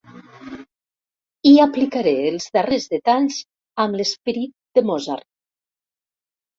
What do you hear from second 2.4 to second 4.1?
darrers detalls amb